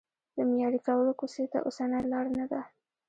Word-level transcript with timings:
د 0.35 0.37
معیاري 0.49 0.79
کولو 0.87 1.11
کوڅې 1.19 1.43
ته 1.51 1.57
اوسنۍ 1.67 2.03
لار 2.11 2.25
نه 2.37 2.45
ده. 2.51 2.61